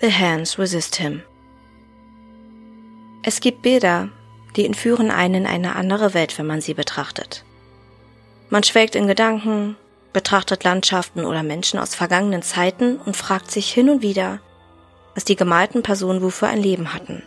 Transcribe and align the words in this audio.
The 0.00 0.12
Hands 0.12 0.56
Resist 0.60 0.94
Him. 0.94 1.24
Es 3.24 3.40
gibt 3.40 3.62
Bilder, 3.62 4.10
die 4.54 4.64
entführen 4.64 5.10
einen 5.10 5.34
in 5.34 5.46
eine 5.46 5.74
andere 5.74 6.14
Welt, 6.14 6.38
wenn 6.38 6.46
man 6.46 6.60
sie 6.60 6.74
betrachtet. 6.74 7.44
Man 8.48 8.62
schwelgt 8.62 8.94
in 8.94 9.08
Gedanken, 9.08 9.76
betrachtet 10.12 10.62
Landschaften 10.62 11.24
oder 11.24 11.42
Menschen 11.42 11.80
aus 11.80 11.96
vergangenen 11.96 12.42
Zeiten 12.42 12.98
und 12.98 13.16
fragt 13.16 13.50
sich 13.50 13.72
hin 13.72 13.90
und 13.90 14.00
wieder, 14.00 14.38
was 15.16 15.24
die 15.24 15.34
gemalten 15.34 15.82
Personen 15.82 16.22
wohl 16.22 16.30
für 16.30 16.46
ein 16.46 16.62
Leben 16.62 16.94
hatten 16.94 17.24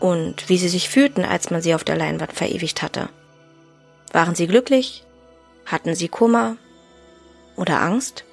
und 0.00 0.48
wie 0.48 0.56
sie 0.56 0.70
sich 0.70 0.88
fühlten, 0.88 1.22
als 1.22 1.50
man 1.50 1.60
sie 1.60 1.74
auf 1.74 1.84
der 1.84 1.98
Leinwand 1.98 2.32
verewigt 2.32 2.80
hatte. 2.80 3.10
Waren 4.10 4.34
sie 4.34 4.46
glücklich? 4.46 5.04
Hatten 5.66 5.94
sie 5.94 6.08
Kummer 6.08 6.56
oder 7.56 7.82
Angst? 7.82 8.24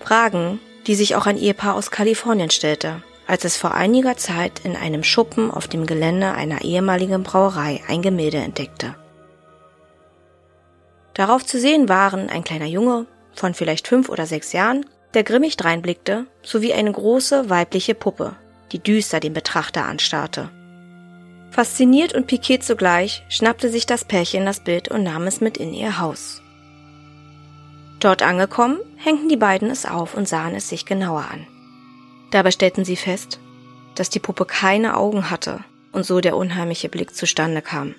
Fragen, 0.00 0.60
die 0.88 0.94
sich 0.94 1.14
auch 1.14 1.26
ein 1.26 1.36
Ehepaar 1.36 1.74
aus 1.74 1.90
Kalifornien 1.90 2.50
stellte, 2.50 3.02
als 3.26 3.44
es 3.44 3.58
vor 3.58 3.74
einiger 3.74 4.16
Zeit 4.16 4.62
in 4.64 4.74
einem 4.74 5.04
Schuppen 5.04 5.50
auf 5.50 5.68
dem 5.68 5.86
Gelände 5.86 6.32
einer 6.32 6.62
ehemaligen 6.62 7.22
Brauerei 7.22 7.82
ein 7.86 8.00
Gemälde 8.00 8.38
entdeckte. 8.38 8.96
Darauf 11.12 11.44
zu 11.44 11.60
sehen 11.60 11.90
waren 11.90 12.30
ein 12.30 12.42
kleiner 12.42 12.66
Junge 12.66 13.06
von 13.34 13.52
vielleicht 13.52 13.86
fünf 13.86 14.08
oder 14.08 14.24
sechs 14.24 14.52
Jahren, 14.52 14.86
der 15.12 15.24
grimmig 15.24 15.58
dreinblickte, 15.58 16.26
sowie 16.42 16.72
eine 16.72 16.90
große 16.90 17.50
weibliche 17.50 17.94
Puppe, 17.94 18.36
die 18.72 18.78
düster 18.78 19.20
den 19.20 19.34
Betrachter 19.34 19.84
anstarrte. 19.84 20.48
Fasziniert 21.50 22.14
und 22.14 22.26
pikiert 22.26 22.62
zugleich 22.62 23.24
schnappte 23.28 23.68
sich 23.68 23.84
das 23.84 24.06
Pärchen 24.06 24.46
das 24.46 24.60
Bild 24.60 24.88
und 24.88 25.02
nahm 25.02 25.26
es 25.26 25.42
mit 25.42 25.58
in 25.58 25.74
ihr 25.74 25.98
Haus. 25.98 26.40
Dort 28.00 28.22
angekommen, 28.22 28.78
hängten 28.96 29.28
die 29.28 29.36
beiden 29.36 29.70
es 29.70 29.84
auf 29.84 30.14
und 30.14 30.28
sahen 30.28 30.54
es 30.54 30.68
sich 30.68 30.86
genauer 30.86 31.26
an. 31.30 31.46
Dabei 32.30 32.50
stellten 32.50 32.84
sie 32.84 32.96
fest, 32.96 33.40
dass 33.94 34.10
die 34.10 34.20
Puppe 34.20 34.44
keine 34.44 34.96
Augen 34.96 35.30
hatte 35.30 35.64
und 35.92 36.04
so 36.04 36.20
der 36.20 36.36
unheimliche 36.36 36.88
Blick 36.88 37.14
zustande 37.14 37.62
kam. 37.62 37.94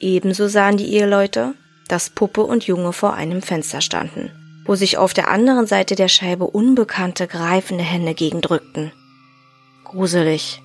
Ebenso 0.00 0.48
sahen 0.48 0.76
die 0.76 0.92
Eheleute, 0.94 1.54
dass 1.86 2.10
Puppe 2.10 2.42
und 2.42 2.64
Junge 2.66 2.92
vor 2.92 3.14
einem 3.14 3.42
Fenster 3.42 3.80
standen, 3.80 4.32
wo 4.64 4.74
sich 4.74 4.98
auf 4.98 5.14
der 5.14 5.28
anderen 5.28 5.66
Seite 5.66 5.94
der 5.94 6.08
Scheibe 6.08 6.46
unbekannte 6.46 7.28
greifende 7.28 7.84
Hände 7.84 8.14
gegendrückten. 8.14 8.92
Gruselig. 9.84 10.60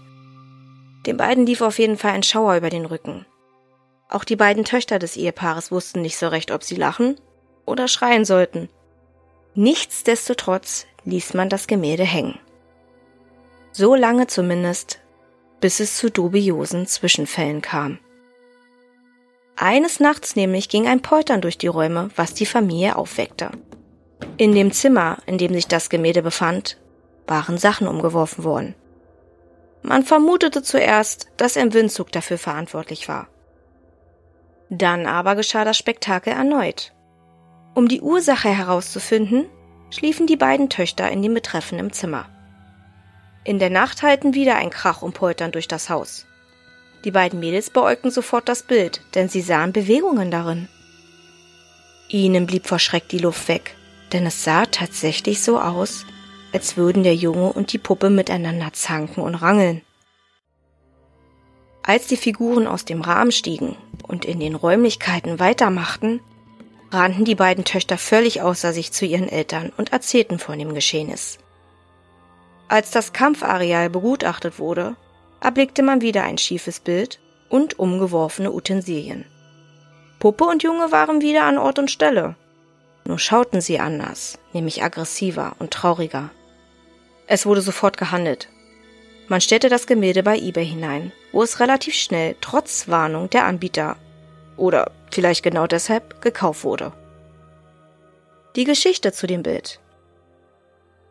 Den 1.05 1.17
beiden 1.17 1.45
lief 1.45 1.61
auf 1.61 1.77
jeden 1.77 1.97
Fall 1.97 2.11
ein 2.11 2.23
Schauer 2.23 2.55
über 2.55 2.71
den 2.71 2.85
Rücken. 2.85 3.25
Auch 4.09 4.23
die 4.23 4.35
beiden 4.35 4.63
Töchter 4.63 4.97
des 4.97 5.17
Ehepaares 5.17 5.71
wussten 5.71 6.01
nicht 6.01 6.17
so 6.17 6.29
recht, 6.29 6.49
ob 6.51 6.63
sie 6.63 6.75
lachen 6.75 7.17
oder 7.67 7.87
schreien 7.87 8.25
sollten. 8.25 8.69
Nichtsdestotrotz 9.53 10.87
ließ 11.05 11.35
man 11.35 11.49
das 11.49 11.67
Gemälde 11.67 12.03
hängen. 12.03 12.39
So 13.71 13.93
lange 13.93 14.25
zumindest, 14.25 14.99
bis 15.59 15.79
es 15.79 15.97
zu 15.97 16.09
dubiosen 16.09 16.87
Zwischenfällen 16.87 17.61
kam. 17.61 17.99
Eines 19.55 19.99
Nachts 19.99 20.35
nämlich 20.35 20.69
ging 20.69 20.87
ein 20.87 21.01
Poltern 21.01 21.41
durch 21.41 21.57
die 21.57 21.67
Räume, 21.67 22.09
was 22.15 22.33
die 22.33 22.45
Familie 22.45 22.95
aufweckte. 22.95 23.51
In 24.37 24.53
dem 24.53 24.71
Zimmer, 24.71 25.17
in 25.25 25.37
dem 25.37 25.53
sich 25.53 25.67
das 25.67 25.89
Gemälde 25.89 26.21
befand, 26.21 26.77
waren 27.25 27.57
Sachen 27.57 27.87
umgeworfen 27.87 28.43
worden. 28.43 28.75
Man 29.81 30.03
vermutete 30.03 30.61
zuerst, 30.61 31.29
dass 31.37 31.57
ein 31.57 31.73
Windzug 31.73 32.11
dafür 32.11 32.37
verantwortlich 32.37 33.07
war. 33.07 33.27
Dann 34.69 35.05
aber 35.05 35.35
geschah 35.35 35.65
das 35.65 35.77
Spektakel 35.77 36.33
erneut. 36.33 36.93
Um 37.77 37.87
die 37.87 38.01
Ursache 38.01 38.49
herauszufinden, 38.49 39.45
schliefen 39.91 40.25
die 40.25 40.35
beiden 40.35 40.67
Töchter 40.67 41.11
in 41.11 41.21
dem 41.21 41.35
betreffenden 41.35 41.93
Zimmer. 41.93 42.25
In 43.43 43.59
der 43.59 43.69
Nacht 43.69 44.01
halten 44.01 44.33
wieder 44.33 44.55
ein 44.55 44.71
Krach 44.71 45.03
und 45.03 45.13
Poltern 45.13 45.51
durch 45.51 45.67
das 45.67 45.87
Haus. 45.87 46.25
Die 47.05 47.11
beiden 47.11 47.39
Mädels 47.39 47.69
beäugten 47.69 48.09
sofort 48.09 48.49
das 48.49 48.63
Bild, 48.63 49.01
denn 49.13 49.29
sie 49.29 49.41
sahen 49.41 49.73
Bewegungen 49.73 50.31
darin. 50.31 50.67
Ihnen 52.09 52.47
blieb 52.47 52.65
vor 52.65 52.79
Schreck 52.79 53.09
die 53.09 53.19
Luft 53.19 53.47
weg, 53.47 53.75
denn 54.11 54.25
es 54.25 54.43
sah 54.43 54.65
tatsächlich 54.65 55.43
so 55.43 55.59
aus, 55.59 56.03
als 56.53 56.77
würden 56.77 57.03
der 57.03 57.15
Junge 57.15 57.53
und 57.53 57.73
die 57.73 57.77
Puppe 57.77 58.09
miteinander 58.09 58.73
zanken 58.73 59.21
und 59.21 59.35
rangeln. 59.35 59.83
Als 61.83 62.07
die 62.07 62.17
Figuren 62.17 62.65
aus 62.65 62.85
dem 62.85 63.01
Rahmen 63.01 63.31
stiegen 63.31 63.75
und 64.01 64.25
in 64.25 64.39
den 64.39 64.55
Räumlichkeiten 64.55 65.39
weitermachten, 65.39 66.21
rannten 66.91 67.25
die 67.25 67.35
beiden 67.35 67.65
Töchter 67.65 67.97
völlig 67.97 68.41
außer 68.41 68.73
sich 68.73 68.91
zu 68.91 69.05
ihren 69.05 69.29
Eltern 69.29 69.71
und 69.77 69.91
erzählten 69.91 70.39
von 70.39 70.57
dem 70.57 70.73
Geschehnis. 70.73 71.37
Als 72.69 72.91
das 72.91 73.13
Kampfareal 73.13 73.89
begutachtet 73.89 74.59
wurde, 74.59 74.95
erblickte 75.41 75.83
man 75.83 76.01
wieder 76.01 76.23
ein 76.23 76.37
schiefes 76.37 76.79
Bild 76.79 77.19
und 77.49 77.79
umgeworfene 77.79 78.51
Utensilien. 78.51 79.25
Puppe 80.19 80.45
und 80.45 80.63
Junge 80.63 80.91
waren 80.91 81.21
wieder 81.21 81.43
an 81.43 81.57
Ort 81.57 81.79
und 81.79 81.91
Stelle. 81.91 82.35
Nur 83.05 83.19
schauten 83.19 83.61
sie 83.61 83.79
anders, 83.79 84.39
nämlich 84.51 84.83
aggressiver 84.83 85.55
und 85.59 85.71
trauriger. 85.71 86.29
Es 87.27 87.45
wurde 87.45 87.61
sofort 87.61 87.97
gehandelt. 87.97 88.49
Man 89.27 89.41
stellte 89.41 89.69
das 89.69 89.87
Gemälde 89.87 90.23
bei 90.23 90.37
eBay 90.37 90.65
hinein, 90.65 91.11
wo 91.31 91.43
es 91.43 91.59
relativ 91.59 91.93
schnell, 91.93 92.35
trotz 92.41 92.87
Warnung 92.87 93.29
der 93.29 93.45
Anbieter 93.45 93.97
oder 94.57 94.91
vielleicht 95.11 95.43
genau 95.43 95.67
deshalb 95.67 96.21
gekauft 96.21 96.63
wurde. 96.63 96.91
Die 98.55 98.65
Geschichte 98.65 99.11
zu 99.11 99.27
dem 99.27 99.43
Bild. 99.43 99.79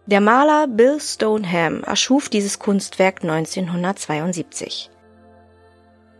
Der 0.06 0.20
Maler 0.20 0.68
Bill 0.68 1.00
Stoneham 1.00 1.82
erschuf 1.82 2.28
dieses 2.28 2.58
Kunstwerk 2.58 3.22
1972. 3.22 4.90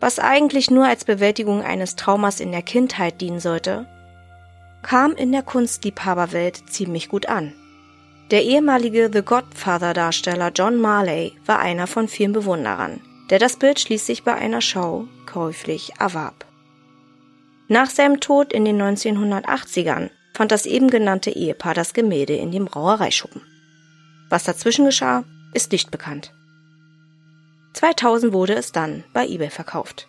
Was 0.01 0.19
eigentlich 0.19 0.71
nur 0.71 0.87
als 0.87 1.05
Bewältigung 1.05 1.63
eines 1.63 1.97
Traumas 1.97 2.41
in 2.41 2.53
der 2.53 2.63
Kindheit 2.63 3.21
dienen 3.21 3.41
sollte, 3.41 3.87
kam 4.83 5.13
in 5.13 5.33
der 5.33 5.43
Kunstliebhaberwelt 5.43 6.71
ziemlich 6.71 7.09
gut 7.09 7.27
an. 7.27 7.53
Der 8.31 8.43
ehemalige 8.43 9.11
The 9.13 9.23
Godfather-Darsteller 9.23 10.51
John 10.55 10.81
Marley 10.81 11.33
war 11.45 11.59
einer 11.61 11.87
von 11.87 12.09
vielen 12.09 12.33
Bewunderern, 12.33 13.01
der 13.31 13.39
das 13.39 13.57
Bild 13.57 13.79
schließlich 13.79 14.25
bei 14.25 14.35
einer 14.35 14.61
Show 14.61 15.07
käuflich 15.27 15.93
erwarb. 15.99 16.46
Nach 17.69 17.91
seinem 17.91 18.21
Tod 18.21 18.53
in 18.53 18.65
den 18.65 18.81
1980ern 18.81 20.11
fand 20.35 20.53
das 20.53 20.67
eben 20.67 20.89
genannte 20.89 21.31
Ehepaar 21.31 21.75
das 21.75 21.95
Gemälde 21.95 22.35
in 22.35 22.53
dem 22.53 22.67
Brauereischuppen. 22.67 23.43
Was 24.29 24.45
dazwischen 24.45 24.85
geschah, 24.85 25.25
ist 25.53 25.73
nicht 25.73 25.91
bekannt. 25.91 26.33
2000 27.73 28.33
wurde 28.33 28.55
es 28.55 28.73
dann 28.73 29.05
bei 29.13 29.27
eBay 29.27 29.51
verkauft. 29.51 30.09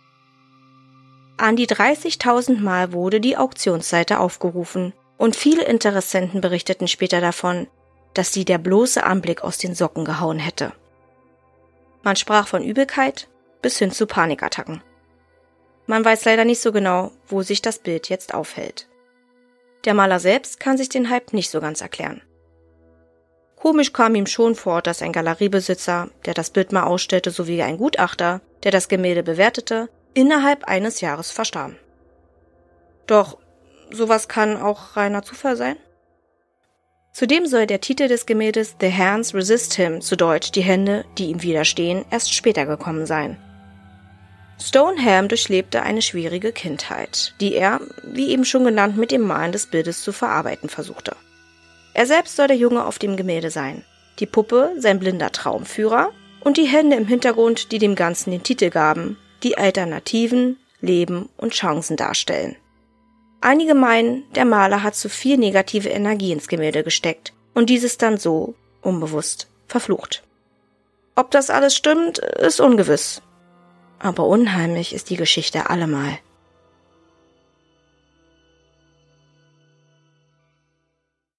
An 1.38 1.56
die 1.56 1.68
30.000 1.68 2.60
Mal 2.60 2.94
wurde 2.94 3.20
die 3.20 3.38
Auktionsseite 3.38 4.20
aufgerufen 4.20 4.94
und 5.18 5.36
viele 5.36 5.64
Interessenten 5.64 6.42
berichteten 6.42 6.88
später 6.88 7.22
davon, 7.22 7.68
dass 8.14 8.34
sie 8.34 8.46
der 8.46 8.58
bloße 8.58 9.04
Anblick 9.04 9.44
aus 9.44 9.58
den 9.58 9.76
Socken 9.76 10.06
gehauen 10.06 10.40
hätte. 10.40 10.74
Man 12.04 12.16
sprach 12.16 12.48
von 12.48 12.64
Übelkeit 12.64 13.28
bis 13.62 13.78
hin 13.78 13.92
zu 13.92 14.08
Panikattacken. 14.08 14.82
Man 15.88 16.04
weiß 16.04 16.26
leider 16.26 16.46
nicht 16.46 16.62
so 16.62 16.72
genau, 16.72 17.12
wo 17.28 17.42
sich 17.42 17.62
das 17.62 17.80
Bild 17.80 18.10
jetzt 18.10 18.34
aufhält. 18.34 18.88
Der 19.86 19.94
Maler 19.94 20.20
selbst 20.20 20.60
kann 20.60 20.78
sich 20.78 20.90
den 20.90 21.10
Hype 21.10 21.32
nicht 21.32 21.50
so 21.50 21.62
ganz 21.62 21.80
erklären. 21.82 22.22
Komisch 23.56 23.94
kam 23.94 24.14
ihm 24.14 24.28
schon 24.28 24.54
vor, 24.54 24.82
dass 24.82 25.02
ein 25.02 25.14
Galeriebesitzer, 25.14 26.10
der 26.26 26.34
das 26.34 26.52
Bild 26.52 26.74
mal 26.74 26.84
ausstellte, 26.84 27.32
sowie 27.32 27.64
ein 27.64 27.78
Gutachter, 27.78 28.42
der 28.64 28.72
das 28.72 28.90
Gemälde 28.90 29.24
bewertete, 29.24 29.90
innerhalb 30.14 30.66
eines 30.66 31.02
Jahres 31.02 31.32
verstarben. 31.32 31.78
Doch 33.08 33.38
sowas 33.90 34.28
kann 34.28 34.62
auch 34.62 34.98
reiner 34.98 35.24
Zufall 35.24 35.56
sein? 35.56 35.78
Zudem 37.14 37.48
soll 37.48 37.66
der 37.66 37.82
Titel 37.82 38.08
des 38.10 38.26
Gemäldes 38.26 38.76
The 38.80 38.94
Hands 38.94 39.34
Resist 39.34 39.74
Him, 39.74 40.02
zu 40.02 40.16
Deutsch 40.16 40.52
die 40.52 40.62
Hände, 40.62 41.06
die 41.18 41.28
ihm 41.28 41.42
widerstehen, 41.42 42.06
erst 42.12 42.34
später 42.34 42.66
gekommen 42.66 43.06
sein. 43.06 43.42
Stoneham 44.60 45.28
durchlebte 45.28 45.84
eine 45.84 46.02
schwierige 46.02 46.52
Kindheit, 46.52 47.34
die 47.40 47.54
er, 47.54 47.80
wie 48.04 48.30
eben 48.30 48.44
schon 48.44 48.64
genannt, 48.64 48.98
mit 48.98 49.12
dem 49.12 49.22
Malen 49.22 49.52
des 49.52 49.68
Bildes 49.68 50.02
zu 50.02 50.12
verarbeiten 50.12 50.68
versuchte. 50.68 51.16
Er 51.94 52.06
selbst 52.06 52.36
soll 52.36 52.48
der 52.48 52.58
Junge 52.58 52.86
auf 52.86 53.00
dem 53.00 53.18
Gemälde 53.18 53.52
sein, 53.52 53.84
die 54.20 54.26
Puppe 54.26 54.74
sein 54.78 55.00
blinder 55.00 55.32
Traumführer 55.32 56.12
und 56.42 56.58
die 56.58 56.66
Hände 56.66 56.96
im 56.96 57.08
Hintergrund, 57.08 57.72
die 57.72 57.78
dem 57.78 57.96
Ganzen 57.96 58.32
den 58.32 58.44
Titel 58.44 58.70
gaben, 58.70 59.18
die 59.44 59.58
Alternativen, 59.58 60.58
Leben 60.82 61.30
und 61.38 61.54
Chancen 61.54 61.96
darstellen. 61.96 62.56
Einige 63.42 63.76
meinen, 63.76 64.24
der 64.34 64.46
Maler 64.46 64.82
hat 64.82 64.96
zu 64.96 65.10
viel 65.10 65.38
negative 65.38 65.90
Energie 65.90 66.32
ins 66.32 66.48
Gemälde 66.48 66.84
gesteckt 66.84 67.34
und 67.54 67.70
dieses 67.70 67.98
dann 68.00 68.18
so, 68.18 68.56
unbewusst, 68.82 69.48
verflucht. 69.68 70.24
Ob 71.16 71.30
das 71.32 71.52
alles 71.52 71.76
stimmt, 71.76 72.18
ist 72.18 72.60
ungewiss 72.60 73.22
aber 74.00 74.26
unheimlich 74.26 74.94
ist 74.94 75.10
die 75.10 75.18
Geschichte 75.18 75.70
allemal. 75.70 76.20